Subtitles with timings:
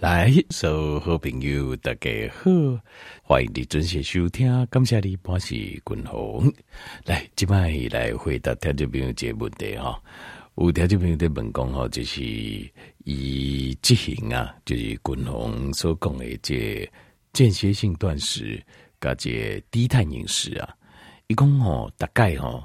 [0.00, 2.50] 来，所有好朋友大家好，
[3.22, 4.66] 欢迎你准时收听。
[4.70, 6.50] 感谢你，我是君鸿。
[7.04, 10.02] 来，今摆来回答听众朋友这个问题哈。
[10.54, 12.22] 有听众朋友在问讲哈，就是
[13.04, 16.90] 以执行啊，就是君鸿所讲的这
[17.34, 18.58] 间歇性断食，
[19.02, 20.74] 加这低碳饮食啊。
[21.26, 22.64] 伊讲吼，大概吼，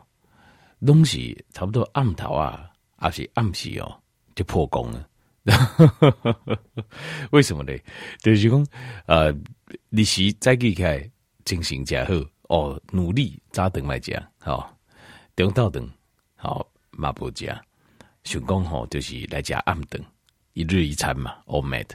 [0.80, 3.94] 拢是差不多暗头啊，还是暗时哦，
[4.36, 5.06] 就破功了。
[7.32, 7.72] 为什么呢？
[8.20, 8.68] 就是讲，
[9.06, 9.34] 呃，
[9.90, 11.10] 你是再起开
[11.44, 12.14] 精神加好
[12.50, 14.76] 哦，努力早顿来讲，好
[15.36, 15.88] 中昼顿
[16.36, 17.56] 好嘛不讲，
[18.24, 20.04] 想讲吼就是来讲暗顿
[20.54, 21.88] 一日一餐嘛，all mad。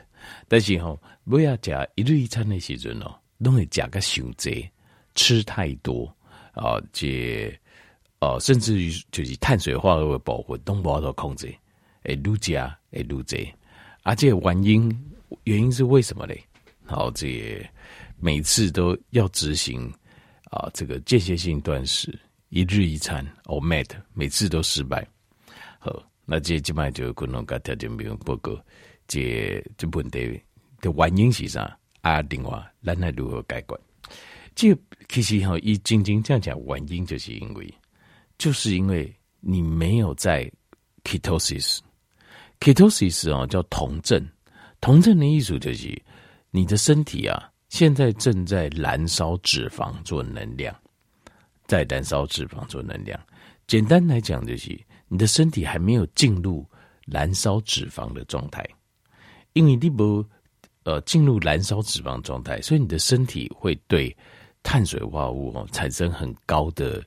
[0.46, 4.68] 但是吼不要讲一日一餐的时阵哦，拢会讲个伤济，
[5.14, 6.06] 吃太多
[6.52, 7.52] 啊，这
[8.20, 11.52] 哦，甚至于就是碳水化合物保护都无法度控制。
[12.04, 12.54] 诶，愈食
[12.92, 13.52] 诶愈济，
[14.02, 15.12] 而且原因
[15.44, 16.42] 原因是为什么嘞？
[16.84, 17.64] 好，这
[18.18, 19.92] 每次都要执行
[20.44, 25.06] 啊，这个间歇性断食，一日一餐，all mad，每次都失败。
[25.78, 28.58] 好，那这基本上就可能跟条件没有报告，
[29.06, 30.42] 这这问题
[30.80, 31.78] 的原因是啥？
[32.00, 33.78] 啊，另外，咱来如何解决？
[34.54, 34.76] 这
[35.08, 37.72] 其实哈，一静静这样讲，原因就是因为，
[38.38, 40.50] 就是因为你没有在
[41.04, 41.78] ketosis。
[42.60, 44.24] Ketosis 啊，叫酮症。
[44.80, 46.00] 酮症的意思就是
[46.50, 50.74] 你的身体啊，现在正在燃烧脂肪做能量，
[51.66, 53.18] 在燃烧脂肪做能量。
[53.66, 56.66] 简单来讲，就是你的身体还没有进入
[57.06, 58.66] 燃烧脂肪的状态，
[59.54, 60.24] 因为你不
[60.84, 64.14] 呃进入燃烧脂肪状态，所以你的身体会对
[64.62, 67.02] 碳水化合物哦产生很高的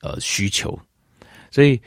[0.00, 0.78] 呃需求，
[1.50, 1.78] 所以。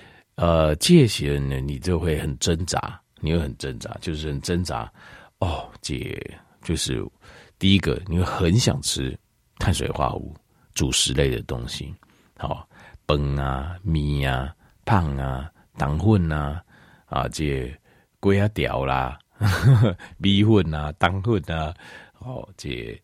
[0.42, 4.92] 呃，这些呢，你就会很挣扎，你会很挣扎，就是很挣扎。
[5.40, 6.20] 哦，姐，
[6.62, 7.06] 就是
[7.58, 9.18] 第一个，你会很想吃
[9.58, 10.36] 碳水化合物、
[10.74, 11.94] 主食类的东西，
[12.38, 12.68] 好，
[13.08, 14.54] 饭啊、米啊、
[14.86, 16.64] 胖啊、糖粉啊，
[17.06, 17.72] 啊，这
[18.22, 19.18] 粿啊条啦、
[20.18, 21.74] 米粉啊、糖粉啊，
[22.20, 23.02] 哦，这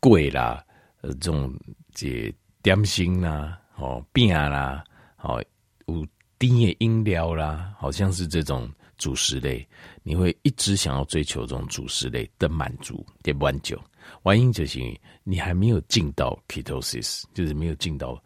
[0.00, 0.64] 粿啦，
[1.00, 1.52] 呃，这种
[1.92, 4.84] 这点心啦，哦，饼啦，
[5.20, 5.42] 哦，
[5.86, 6.06] 有。
[6.42, 8.68] 甜的饮料啦，好像是这种
[9.02, 9.66] 主食类，
[10.04, 13.76] 你会一直想要追求这种主食类的满足，点不久，
[14.24, 14.78] 原因就是
[15.24, 18.22] 你还没有进到 ketosis，就是没有进到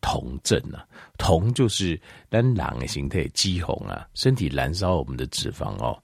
[0.00, 0.86] 酮症啊。
[1.18, 6.00] 酮就是当狼的形态，肌红啊，身体燃烧我们的脂肪哦，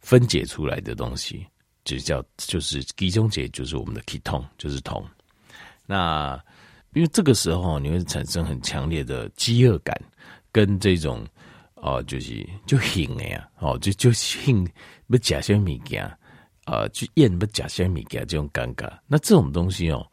[0.00, 1.46] 分解出来的东西，
[1.84, 5.04] 就是叫就是其中解，就是我们的 ketone，就是酮。
[5.84, 6.42] 那
[6.94, 9.94] 因为这个时候你会产生很强烈的饥饿感。
[10.52, 11.22] 跟这种
[11.76, 14.66] 哦、就是就兴的呀，哦，就就兴
[15.06, 16.02] 不假些物件，
[16.64, 18.90] 啊，去咽不假些物件，这种尴尬。
[19.06, 20.04] 那这种东西哦，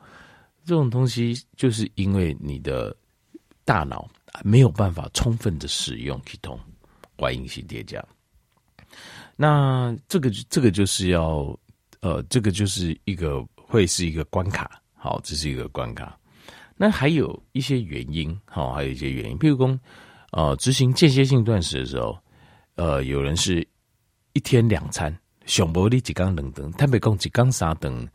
[0.66, 2.96] 这种东西就是因为你的
[3.64, 4.08] 大脑
[4.44, 6.60] 没有办法充分的使用系统，
[7.20, 8.04] 原因是叠加。
[9.38, 11.58] 那这个这个就是要
[12.02, 16.20] 呃，这个就是一个会是一个关卡，好，这是一个关卡。
[16.76, 19.80] 那还有一些原因，好，还有一些原因，譬如说。
[20.36, 22.18] 呃，执行间歇性断食的时候，
[22.74, 23.66] 呃，有人是
[24.34, 28.08] 一天两餐，熊博力几缸冷灯，台北共几缸沙灯，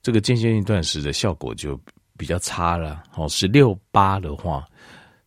[0.00, 1.78] 这个间歇性断食的效果就
[2.16, 3.04] 比较差了。
[3.14, 4.66] 哦，十六八的话，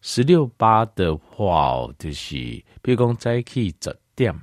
[0.02, 2.36] 十六八的话，就是
[2.82, 4.34] 比如讲早起十点，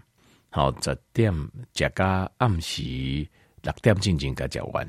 [0.51, 1.35] 好十点
[1.73, 2.85] 加加暗时
[3.63, 4.89] 六点进行加加完，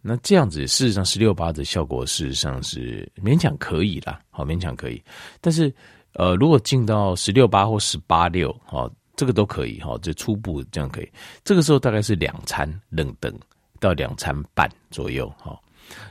[0.00, 5.02] 那这样子事实上十六八的效果事实上是勉强可以啦，好勉强可以，
[5.40, 5.74] 但是。
[6.14, 11.08] 呃，如果进到十六八或十八六，哈，这个都可以，哈，这初步这样可以。
[11.44, 13.32] 这个时候大概是两餐冷等
[13.80, 15.60] 到两餐半左右，哈。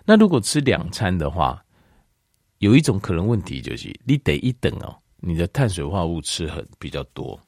[0.06, 1.64] 那如果吃两餐的话，
[2.60, 7.40] 有一种可能问题就是，你得一等哦，你的碳水化合物吃很比较多。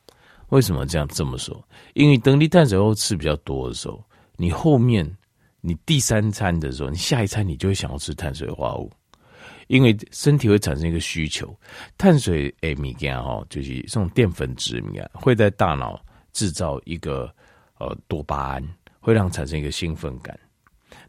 [0.50, 1.62] 为什么这样这么说？
[1.94, 4.04] 因为等你碳水化物吃比较多的时候，
[4.38, 5.10] 你后面
[5.62, 8.92] 你第三餐的时候，你下一餐你就会想要吃碳水化合物。
[9.68, 11.58] 因为身体会产生一个需求，
[11.98, 16.00] 碳水诶物件吼，就是这种淀粉质物件，会在大脑
[16.34, 17.34] 制造一个
[17.80, 20.38] 呃多巴胺，会让产生一个兴奋感。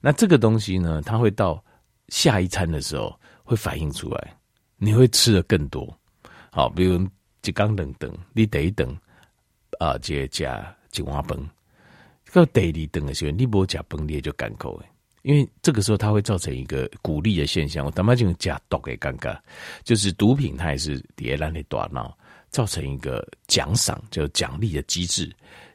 [0.01, 1.63] 那这个东西呢，它会到
[2.09, 3.15] 下一餐的时候
[3.45, 4.37] 会反映出来，
[4.77, 5.87] 你会吃的更多。
[6.51, 7.07] 好，比如
[7.45, 8.97] 一缸冷等，你得等
[9.79, 11.39] 啊，这加一碗饭，
[12.33, 14.89] 到第二顿的时候，你不加饭，你也就干口诶。
[15.27, 19.37] 因为这个时候它会造成一个鼓励的现象，我他妈就假毒给尴尬，
[19.83, 22.17] 就是毒品它也是叠烂的大脑，
[22.49, 25.29] 造成一个奖赏，就奖励的机制，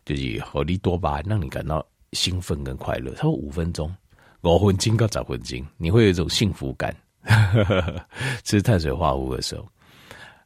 [0.05, 3.11] 就是合理多巴胺让你感到兴奋跟快乐。
[3.15, 3.93] 他说五分钟，
[4.39, 6.95] 五分钟到十分钟，你会有一种幸福感。
[8.45, 9.67] 吃碳水化合物的时候，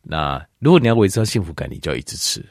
[0.02, 2.44] 那如果你要维持到幸福感，你就要一直吃，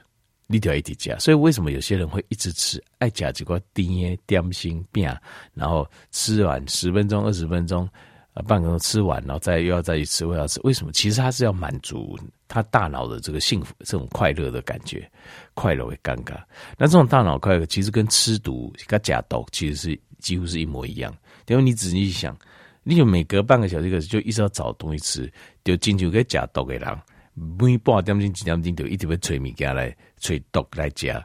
[0.54, 1.18] 你就要一直加。
[1.18, 5.08] 所以为什么有些人会一直吃，爱加几块甜的点心饼，
[5.52, 7.88] 然后吃完十分钟、二十分钟。
[8.34, 10.90] 啊，半个钟吃完，然后再又要再去吃，又要吃，为什么？
[10.90, 12.18] 其实他是要满足
[12.48, 15.08] 他大脑的这个幸福、这种快乐的感觉，
[15.54, 16.34] 快乐会尴尬。
[16.76, 21.16] 那这种大脑快乐其实跟吃毒、跟假毒其实是几乎是一模一样。
[21.46, 22.36] 因为你仔细想，
[22.82, 26.98] 你就每隔半个小时，就一直要找东西吃，就进去给假毒给人，
[27.34, 31.22] 每半点钟、几点钟就一直要催物件来催毒来加，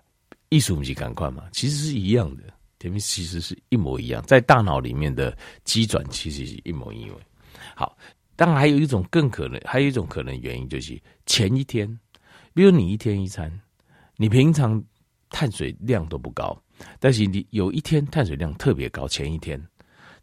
[0.50, 1.46] 艺术不是赶快嘛？
[1.54, 2.44] 其实是一样的。
[2.80, 7.12] 前面其实是一模一样，在大脑里面的机转其实是一模一样。
[7.75, 7.98] 好，
[8.36, 11.88] 当然还有一种更可能，还有一种可能原因就是前一天，
[12.54, 13.50] 比如你一天一餐，
[14.18, 14.84] 你平常
[15.30, 16.62] 碳水量都不高，
[17.00, 19.62] 但是你有一天碳水量特别高，前一天，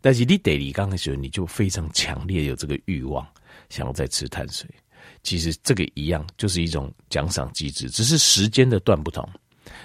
[0.03, 3.27] 但是你得你刚开始你就非常强烈有这个欲望，
[3.71, 4.69] 想要再吃碳水。
[5.27, 9.29] 其实这个一样，就是一种奖赏机制，只是时间的段不同。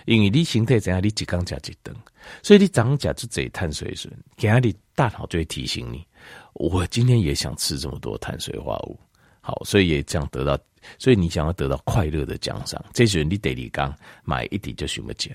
[0.06, 1.96] 因为你形态怎样，你几缸加一顿，
[2.44, 4.08] 所以你早上加这碳水时，
[4.38, 6.06] 给你大脑就会提醒你，
[6.54, 9.00] 我今天也想吃这么多碳水化合物。
[9.42, 10.56] 好，所以也这样得到，
[11.00, 13.92] 所以你想要得到快乐的奖赏，这时候你得你刚
[14.24, 15.32] 买一点就行不加。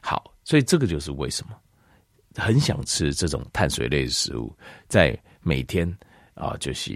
[0.00, 1.54] 好，所以这个就是为什么
[2.36, 4.50] 很想吃这种碳水类的食物，
[4.88, 5.86] 在每天
[6.32, 6.94] 啊，就是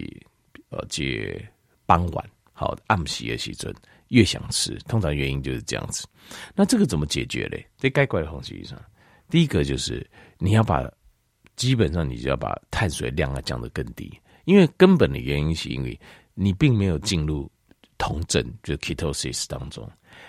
[0.70, 1.38] 呃，接
[1.84, 3.72] 傍晚好暗时的时阵。
[4.08, 6.08] 越想吃，通常原因就是这样子。
[6.54, 7.62] 那这个怎么解决嘞？
[7.76, 8.82] 在该怪的红旗上，
[9.28, 10.08] 第一个就是
[10.38, 10.90] 你要把，
[11.56, 14.10] 基本上你就要把碳水量啊降得更低，
[14.46, 16.00] 因为根本的原因是因为
[16.32, 17.52] 你并没有进入
[17.98, 19.86] 酮症，就是 ketosis 当中，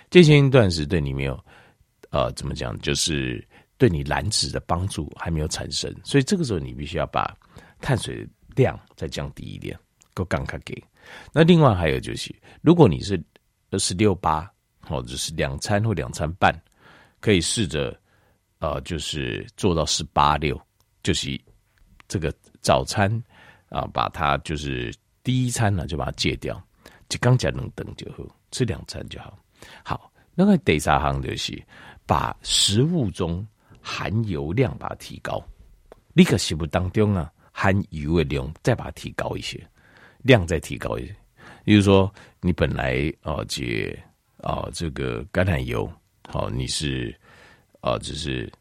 [0.09, 1.41] 这些一段时对你没有，
[2.09, 3.41] 呃，怎么讲，就是
[3.77, 7.33] 对你燃脂的帮助还没有产生，所以这个时候你必须要把
[7.79, 8.27] 碳水
[8.57, 9.79] 量再降低一点，
[10.13, 10.83] 够刚卡给。
[11.31, 13.21] 那另外还有就是，如果你是
[13.71, 14.51] 二十六八，
[14.81, 16.53] 或者是两餐或两餐半，
[17.19, 17.95] 可以试着，
[18.59, 20.59] 呃，就是做到十八六，
[21.03, 21.39] 就是
[22.07, 23.11] 这个早餐
[23.69, 26.61] 啊，把它就是第一餐呢就把它戒掉，
[27.07, 29.38] 就刚讲能等就好，吃两餐就好。
[29.83, 31.61] 好，那个第三行就是
[32.06, 33.45] 把食物中
[33.81, 35.44] 含油量把它提高，
[36.13, 39.69] 你可食物当中啊含油的量再把它提高一些，
[40.19, 41.16] 量再提高一些。
[41.63, 42.12] 比如说，
[42.42, 43.98] 你本来哦，解
[44.38, 45.92] 哦，这个橄榄油，
[46.27, 47.16] 好，你是
[47.81, 48.51] 哦，只是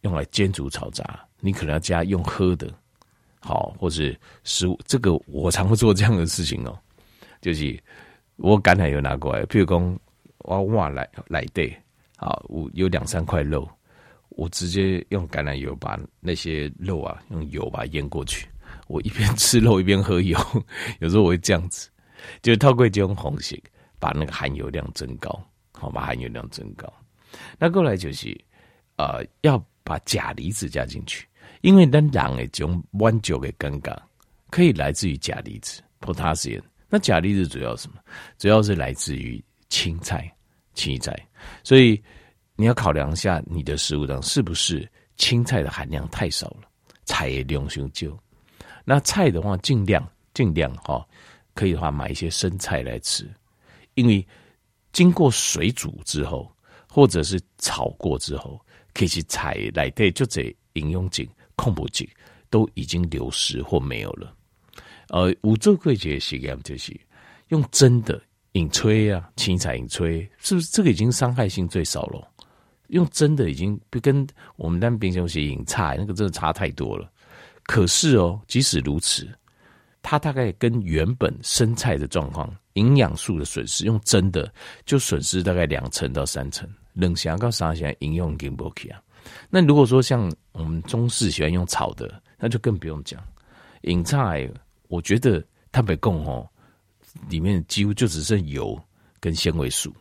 [0.00, 2.72] 用来煎煮炒炸，你可能要加用喝的，
[3.40, 4.78] 好，或者食物。
[4.86, 6.76] 这个我常会做这样的事情哦，
[7.40, 7.78] 就是
[8.36, 9.98] 我橄榄油拿过来，譬如讲
[10.38, 11.76] 我哇来来对，
[12.16, 13.68] 好，我有两三块肉，
[14.30, 18.48] 我直接用橄榄油把那些肉啊，用油把它腌过去，
[18.86, 20.38] 我一边吃肉一边喝油，
[21.00, 21.88] 有时候我会这样子。
[22.42, 23.60] 就是透过这种方式，
[23.98, 25.30] 把那个含油量增高，
[25.72, 26.92] 好，把含油量增高。
[27.58, 28.36] 那过来就是，
[28.96, 31.26] 呃，要把钾离子加进去，
[31.60, 33.96] 因为咱人的这种弯酒的尴尬，
[34.50, 36.62] 可以来自于钾离子 （potassium）。
[36.88, 37.98] 那钾离子主要什么？
[38.38, 40.28] 主要是来自于青菜、
[40.74, 41.14] 青菜。
[41.62, 42.02] 所以
[42.56, 46.62] 你要考量一下你的食物当中是不是青菜的含量太少了，
[47.04, 48.18] 菜也量太少。
[48.88, 51.04] 那菜的话，尽量尽量哈。
[51.54, 53.26] 可以的话，买一些生菜来吃，
[53.94, 54.26] 因为
[54.92, 56.50] 经过水煮之后，
[56.86, 58.60] 或者是炒过之后，
[58.92, 61.26] 可以去采来对就这营养剂、
[61.56, 62.06] 矿物质
[62.50, 64.34] 都已经流失或没有了。
[65.08, 66.94] 呃，五做过一些实验，就是
[67.48, 72.30] 用蒸的引炊啊，青菜引炊，是不是这个已经伤害性最少了？
[72.88, 74.26] 用蒸的已经不跟
[74.56, 77.10] 我们那冰箱是引菜，那个真的差太多了。
[77.66, 79.28] 可是哦，即使如此。
[80.08, 84.48] 它大概跟原本生菜的状况、营养素的损失，用蒸的
[84.84, 86.68] 就损失大概两成到三成。
[86.92, 87.74] 冷香告啥？
[87.74, 89.02] 现在应用给不起啊？
[89.50, 93.20] 那如果说像我们中式喜欢用炒的，那就更不用讲。
[93.82, 94.48] 饮菜，
[94.86, 96.48] 我觉得它没供哦，
[97.28, 98.80] 里面几乎就只剩油
[99.18, 99.92] 跟纤维素，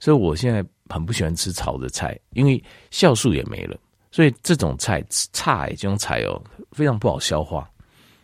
[0.00, 3.78] 所以我现在很不喜欢吃炒的菜，因为酵素也没了。
[4.10, 7.70] 所以这种菜菜这种菜哦，非常不好消化。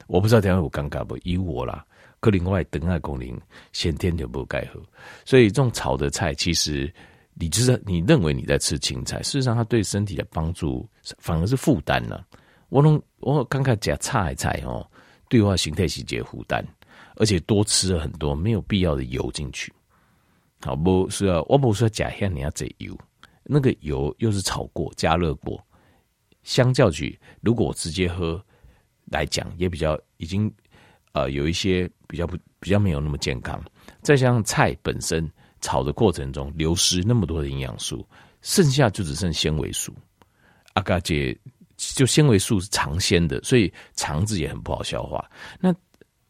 [0.06, 1.16] 我不知道等下有尴尬不？
[1.24, 1.84] 以我啦，
[2.20, 3.40] 可另外等爱功能
[3.72, 4.80] 先天就不该喝，
[5.24, 6.92] 所以这种炒的菜，其实
[7.34, 10.86] 你就是你认为你在吃青菜，事实上它对身体的帮助
[11.18, 12.24] 反而是负担了。
[12.68, 14.86] 我拢我刚开始菜菜哦，
[15.28, 16.64] 对话形态是结负担，
[17.16, 19.72] 而且多吃了很多没有必要的油进去。
[20.60, 21.08] 好不？
[21.10, 22.96] 是啊，我不说假香你要这油，
[23.42, 25.62] 那个油又是炒过、加热过，
[26.44, 28.40] 相较起，如果我直接喝
[29.06, 30.52] 来讲，也比较已经
[31.12, 33.62] 呃有一些比较不比较没有那么健康。
[34.02, 35.28] 再加上菜本身
[35.60, 38.06] 炒的过程中流失那么多的营养素，
[38.42, 39.92] 剩下就只剩纤维素。
[40.74, 41.36] 阿嘎姐
[41.76, 45.28] 就纤维素是尝鲜的，所以肠子也很不好消化。
[45.58, 45.74] 那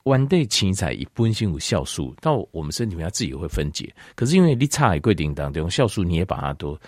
[0.04, 3.94] 豌豆青菜一般性有酵素，到我们身体里面它自己会分解。
[4.14, 6.78] 可是因为你菜规定当中酵素，你也把它都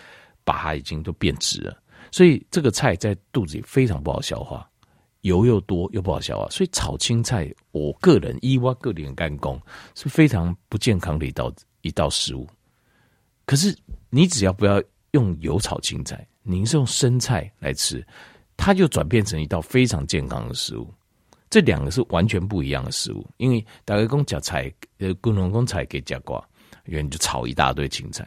[0.45, 1.83] 把它已经都变质了，
[2.17, 4.67] 所以这个菜在肚子里非常不好消化，
[5.21, 6.49] 油又多又不好消化。
[6.49, 9.61] 所以炒青菜，我个人依我个人干工
[9.95, 12.49] 是非常不健康的一道一道食物。
[13.45, 13.77] 可是
[14.09, 18.03] 你只要不要用油炒青菜，您是用生菜来吃，
[18.57, 20.91] 它就转变成一道非常健康的食物。
[21.51, 26.43] 这两个是完全不一样的食物，因为大家讲夹菜，呃，工农工菜给夹瓜，
[26.87, 28.27] 原来就炒一大堆青菜。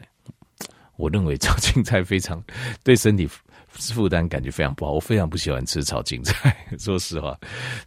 [0.96, 2.43] 我认为炒青菜非常
[2.84, 3.27] 对身体
[3.70, 4.92] 负担，感觉非常不好。
[4.94, 7.38] 我非常不喜欢吃炒青菜， 说实话。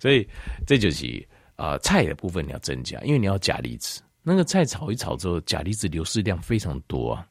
[0.01, 0.27] 所以
[0.67, 4.01] 这就是啊、菜的部分你要增加，因为你要钾离子。
[4.23, 7.27] 那个菜炒一炒之后，钾离子流失量非常多啊，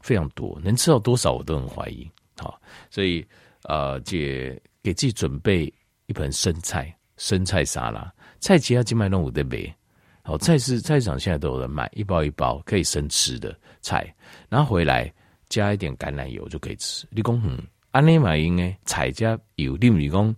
[0.00, 2.08] 非常多，能吃到多少我都很怀疑。
[2.36, 3.26] 好，所以
[3.64, 5.72] 呃，姐给自己准备
[6.06, 6.94] 一盆生菜。
[7.20, 9.76] 生菜沙拉，菜其他金麦弄五的卖，
[10.22, 14.06] 好菜市菜市场现在都有人卖，一包一包可以生吃的菜，
[14.48, 15.12] 然后回来
[15.48, 17.04] 加一点橄榄油就可以吃。
[17.10, 20.36] 你讲嗯，安尼买因呢，菜加油，例如讲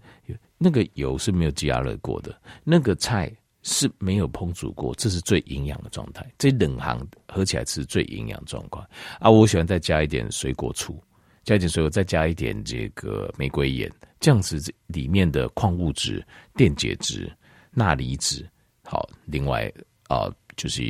[0.57, 3.31] 那个油是没有加热过的，那个菜
[3.63, 6.27] 是没有烹煮过，这是最营养的状态。
[6.39, 8.87] 这冷行喝起来是最营养状况
[9.19, 9.31] 啊！
[9.31, 11.03] 我喜欢再加一点水果醋，
[11.45, 13.91] 加一点水果，再加一点这个玫瑰盐。
[14.21, 17.31] 这样子里面的矿物质、电解质、
[17.71, 18.47] 钠离子，
[18.85, 19.71] 好，另外
[20.09, 20.83] 啊、就是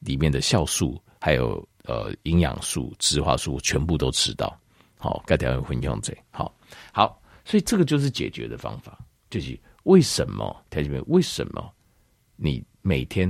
[0.00, 4.59] 里面的酵素，还有呃营养素、植化素，全部都吃到。
[5.00, 6.54] 好，该条分享这，好
[6.92, 8.98] 好，所以这个就是解决的方法，
[9.30, 11.72] 就是为什么，同学们，为什么
[12.36, 13.28] 你每天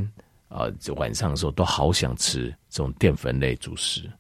[0.49, 4.11] 啊、呃、晚上的时候都好想吃这种淀粉类主食？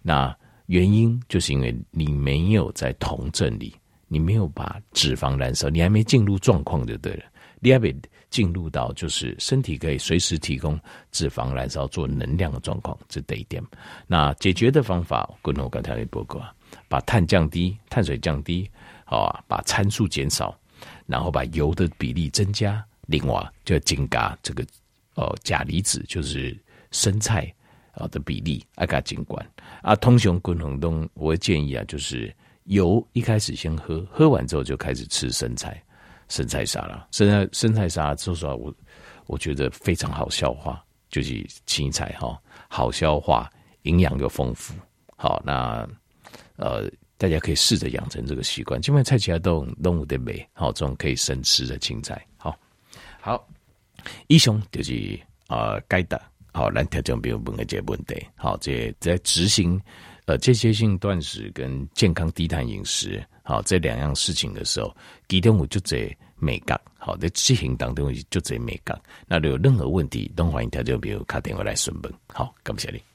[0.00, 0.34] 那
[0.66, 3.74] 原因就是因为你没有在酮症里。
[4.12, 7.22] 你没有把脂肪燃烧，你还没进入状况就对了。
[7.60, 7.94] 你还没
[8.28, 10.76] 进入到就是身体可以随时提供
[11.12, 13.62] 脂肪燃烧做能量的状况，这得一点。
[14.08, 16.42] 那解决的方法，跟我刚才也报告，
[16.88, 18.70] 把碳降低，碳水降低，
[19.04, 20.58] 好，把参数减少，
[21.06, 24.64] 然后把油的比例增加，另外就要增加这个
[25.14, 26.56] 哦钾离子，就是
[26.90, 27.52] 生菜
[27.92, 29.44] 啊的比例，爱加尽管
[29.82, 29.94] 啊。
[29.96, 32.34] 通常滚红东，我会建议啊，就是。
[32.64, 35.82] 油一开始先喝，喝完之后就开始吃生菜，
[36.28, 38.72] 生菜沙拉，生菜生菜沙拉，说实话，我
[39.26, 43.50] 我觉得非常好消化，就是青菜哈，好消化，
[43.82, 44.72] 营养又丰富。
[45.16, 45.88] 好，那
[46.60, 48.80] 呃，大家可以试着养成这个习惯。
[48.80, 52.22] 基本上菜其他都动物的美，好，这种可以生吃的青菜。
[52.36, 52.54] 好，
[53.18, 53.48] 好，
[54.28, 56.20] 以上就是呃该的，
[56.52, 59.80] 好，来调整比如问个这问题，好，这在执行。
[60.26, 64.94] 呃，间歇性断食跟健康低碳饮食，好，这两样事情的时候，
[65.28, 68.96] 其中我就在美感，好，在执行当中就在美感。
[69.26, 72.14] 那如果有任何问题，都欢迎大家比如打电话来询问。
[72.28, 73.09] 好，感谢你。